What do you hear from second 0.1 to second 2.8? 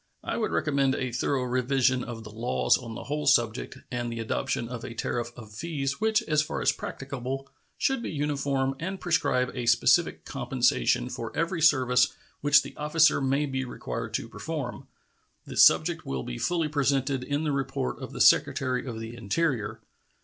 I would recommend a thorough revision of the laws